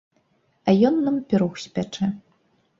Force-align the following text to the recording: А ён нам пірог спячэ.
А 0.67 0.75
ён 0.89 0.97
нам 1.09 1.21
пірог 1.29 1.63
спячэ. 1.67 2.13